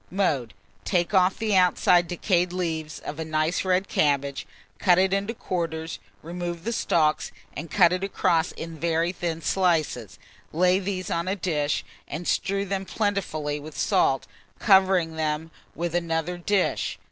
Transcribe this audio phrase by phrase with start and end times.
[0.09, 0.55] Mode.
[0.83, 4.47] Take off the outside decayed leaves of a nice red cabbage,
[4.79, 10.17] cut it in quarters, remove the stalks, and cut it across in very thin slices.
[10.51, 14.25] Lay these on a dish, and strew them plentifully with salt,
[14.57, 16.97] covering them with another dish.